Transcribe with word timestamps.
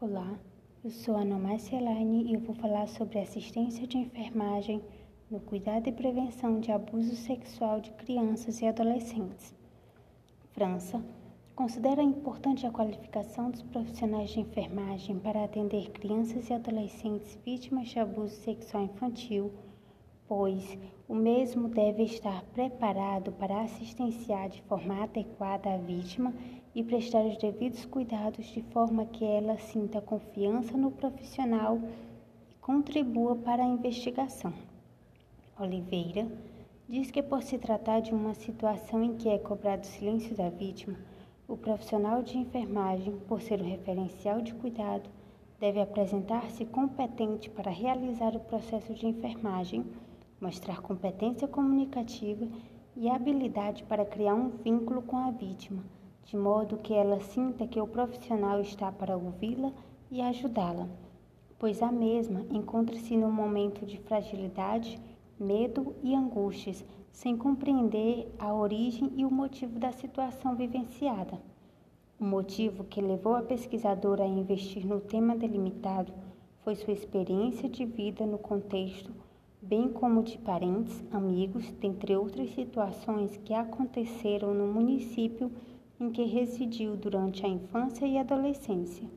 Olá, 0.00 0.38
eu 0.84 0.90
sou 0.90 1.16
a 1.16 1.24
Nomácia 1.24 1.76
Elaine 1.76 2.24
e 2.24 2.34
eu 2.34 2.40
vou 2.40 2.54
falar 2.56 2.88
sobre 2.88 3.20
assistência 3.20 3.86
de 3.86 3.96
enfermagem 3.96 4.82
no 5.30 5.38
cuidado 5.38 5.88
e 5.88 5.92
prevenção 5.92 6.58
de 6.58 6.72
abuso 6.72 7.14
sexual 7.14 7.80
de 7.80 7.92
crianças 7.92 8.60
e 8.60 8.66
adolescentes. 8.66 9.54
França 10.50 11.00
considera 11.54 12.02
importante 12.02 12.66
a 12.66 12.72
qualificação 12.72 13.52
dos 13.52 13.62
profissionais 13.62 14.30
de 14.30 14.40
enfermagem 14.40 15.20
para 15.20 15.44
atender 15.44 15.90
crianças 15.92 16.50
e 16.50 16.52
adolescentes 16.52 17.38
vítimas 17.44 17.88
de 17.88 18.00
abuso 18.00 18.34
sexual 18.34 18.82
infantil, 18.82 19.52
pois 20.26 20.78
o 21.08 21.14
mesmo 21.14 21.68
deve 21.68 22.02
estar 22.02 22.42
preparado 22.54 23.32
para 23.32 23.60
assistenciar 23.60 24.48
de 24.48 24.62
forma 24.62 25.02
adequada 25.02 25.74
a 25.74 25.76
vítima 25.76 26.32
e 26.74 26.82
prestar 26.82 27.24
os 27.24 27.36
devidos 27.36 27.84
cuidados 27.84 28.46
de 28.46 28.62
forma 28.62 29.06
que 29.06 29.24
ela 29.24 29.58
sinta 29.58 30.00
confiança 30.00 30.76
no 30.76 30.90
profissional 30.90 31.78
e 32.50 32.54
contribua 32.54 33.36
para 33.36 33.62
a 33.62 33.68
investigação. 33.68 34.52
Oliveira 35.60 36.26
diz 36.88 37.10
que, 37.10 37.22
por 37.22 37.42
se 37.42 37.58
tratar 37.58 38.00
de 38.00 38.12
uma 38.12 38.34
situação 38.34 39.04
em 39.04 39.16
que 39.16 39.28
é 39.28 39.38
cobrado 39.38 39.82
o 39.82 39.86
silêncio 39.86 40.34
da 40.34 40.48
vítima, 40.48 40.98
o 41.46 41.56
profissional 41.56 42.22
de 42.22 42.38
enfermagem, 42.38 43.16
por 43.28 43.40
ser 43.40 43.60
o 43.60 43.64
referencial 43.64 44.40
de 44.40 44.54
cuidado, 44.54 45.08
deve 45.60 45.80
apresentar-se 45.80 46.64
competente 46.64 47.48
para 47.48 47.70
realizar 47.70 48.34
o 48.34 48.40
processo 48.40 48.92
de 48.94 49.06
enfermagem, 49.06 49.84
mostrar 50.40 50.80
competência 50.80 51.48
comunicativa 51.48 52.46
e 52.96 53.08
habilidade 53.08 53.84
para 53.84 54.04
criar 54.04 54.34
um 54.34 54.50
vínculo 54.50 55.02
com 55.02 55.16
a 55.16 55.30
vítima 55.30 55.82
de 56.24 56.36
modo 56.36 56.78
que 56.78 56.94
ela 56.94 57.20
sinta 57.20 57.66
que 57.66 57.80
o 57.80 57.86
profissional 57.86 58.60
está 58.60 58.90
para 58.90 59.16
ouvi-la 59.16 59.72
e 60.10 60.22
ajudá-la, 60.22 60.88
pois 61.58 61.82
a 61.82 61.92
mesma 61.92 62.46
encontra-se 62.50 63.16
num 63.16 63.30
momento 63.30 63.84
de 63.84 63.98
fragilidade, 63.98 64.98
medo 65.38 65.94
e 66.02 66.14
angústias, 66.14 66.84
sem 67.12 67.36
compreender 67.36 68.32
a 68.38 68.52
origem 68.52 69.12
e 69.16 69.24
o 69.24 69.30
motivo 69.30 69.78
da 69.78 69.92
situação 69.92 70.56
vivenciada. 70.56 71.40
O 72.18 72.24
motivo 72.24 72.84
que 72.84 73.00
levou 73.00 73.36
a 73.36 73.42
pesquisadora 73.42 74.24
a 74.24 74.26
investir 74.26 74.86
no 74.86 75.00
tema 75.00 75.36
delimitado 75.36 76.12
foi 76.62 76.74
sua 76.74 76.94
experiência 76.94 77.68
de 77.68 77.84
vida 77.84 78.24
no 78.24 78.38
contexto, 78.38 79.12
bem 79.66 79.88
como 79.88 80.22
de 80.22 80.36
parentes, 80.38 81.02
amigos, 81.10 81.70
dentre 81.80 82.14
outras 82.14 82.50
situações 82.50 83.36
que 83.38 83.54
aconteceram 83.54 84.52
no 84.52 84.66
município 84.66 85.50
em 85.98 86.10
que 86.10 86.24
residiu 86.24 86.96
durante 86.96 87.46
a 87.46 87.48
infância 87.48 88.06
e 88.06 88.18
adolescência. 88.18 89.08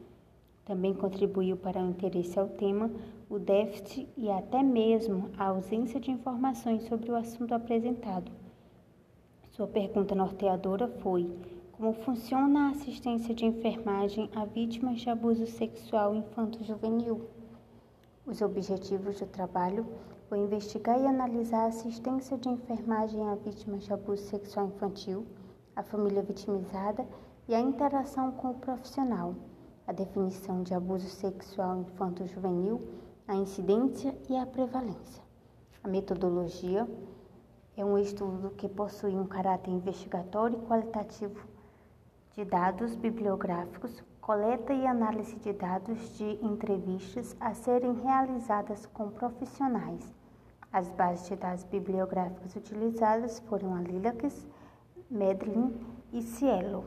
Também 0.63 0.93
contribuiu 0.93 1.57
para 1.57 1.83
o 1.83 1.89
interesse 1.89 2.39
ao 2.39 2.47
tema 2.47 2.89
o 3.29 3.37
déficit 3.37 4.07
e 4.15 4.29
até 4.29 4.63
mesmo 4.63 5.29
a 5.37 5.47
ausência 5.47 5.99
de 5.99 6.11
informações 6.11 6.83
sobre 6.83 7.11
o 7.11 7.15
assunto 7.15 7.53
apresentado. 7.53 8.31
Sua 9.51 9.67
pergunta 9.67 10.15
norteadora 10.15 10.87
foi: 10.87 11.29
como 11.73 11.91
funciona 11.91 12.67
a 12.67 12.71
assistência 12.71 13.35
de 13.35 13.45
enfermagem 13.45 14.29
a 14.33 14.45
vítimas 14.45 15.01
de 15.01 15.09
abuso 15.09 15.45
sexual 15.45 16.15
infanto-juvenil? 16.15 17.27
Os 18.25 18.41
objetivos 18.41 19.19
do 19.19 19.25
trabalho 19.25 19.85
foi 20.29 20.39
investigar 20.39 20.99
e 20.99 21.07
analisar 21.07 21.65
a 21.65 21.67
assistência 21.67 22.37
de 22.37 22.49
enfermagem 22.49 23.27
a 23.27 23.35
vítimas 23.35 23.83
de 23.83 23.93
abuso 23.93 24.23
sexual 24.23 24.67
infantil 24.67 25.25
a 25.77 25.83
família 25.83 26.23
vitimizada 26.23 27.07
e 27.47 27.53
a 27.53 27.59
interação 27.59 28.31
com 28.31 28.49
o 28.49 28.55
profissional, 28.55 29.35
a 29.85 29.91
definição 29.91 30.63
de 30.63 30.73
abuso 30.73 31.07
sexual 31.07 31.81
infanto-juvenil, 31.81 32.81
a 33.27 33.35
incidência 33.35 34.17
e 34.27 34.35
a 34.35 34.43
prevalência. 34.43 35.21
A 35.83 35.87
metodologia 35.87 36.89
é 37.77 37.85
um 37.85 37.95
estudo 37.95 38.49
que 38.57 38.67
possui 38.67 39.15
um 39.15 39.27
caráter 39.27 39.69
investigatório 39.69 40.57
e 40.57 40.65
qualitativo 40.65 41.39
de 42.37 42.45
dados 42.45 42.95
bibliográficos, 42.95 44.03
coleta 44.21 44.71
e 44.71 44.85
análise 44.85 45.37
de 45.37 45.51
dados 45.53 46.15
de 46.19 46.37
entrevistas 46.45 47.35
a 47.39 47.55
serem 47.55 47.93
realizadas 47.93 48.85
com 48.85 49.09
profissionais. 49.09 50.13
As 50.71 50.87
bases 50.91 51.27
de 51.29 51.35
dados 51.35 51.63
bibliográficas 51.63 52.55
utilizadas 52.55 53.39
foram 53.49 53.73
a 53.73 53.81
Lilacs, 53.81 54.45
Medellín 55.09 55.83
y 56.13 56.21
Cielo. 56.21 56.85